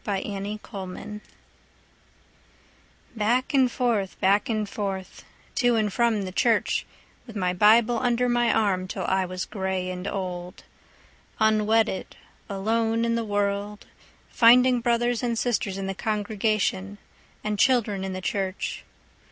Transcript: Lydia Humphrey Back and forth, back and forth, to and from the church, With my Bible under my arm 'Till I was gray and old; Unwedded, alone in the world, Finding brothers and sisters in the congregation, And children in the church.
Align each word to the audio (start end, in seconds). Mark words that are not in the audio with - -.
Lydia 0.07 0.57
Humphrey 0.71 1.21
Back 3.15 3.53
and 3.53 3.71
forth, 3.71 4.19
back 4.19 4.49
and 4.49 4.67
forth, 4.67 5.23
to 5.53 5.75
and 5.75 5.93
from 5.93 6.23
the 6.23 6.31
church, 6.31 6.87
With 7.27 7.35
my 7.35 7.53
Bible 7.53 7.99
under 7.99 8.27
my 8.27 8.51
arm 8.51 8.87
'Till 8.87 9.05
I 9.05 9.25
was 9.25 9.45
gray 9.45 9.91
and 9.91 10.07
old; 10.07 10.63
Unwedded, 11.39 12.15
alone 12.49 13.05
in 13.05 13.13
the 13.13 13.23
world, 13.23 13.85
Finding 14.31 14.81
brothers 14.81 15.21
and 15.21 15.37
sisters 15.37 15.77
in 15.77 15.85
the 15.85 15.93
congregation, 15.93 16.97
And 17.43 17.59
children 17.59 18.03
in 18.03 18.13
the 18.13 18.21
church. 18.21 18.83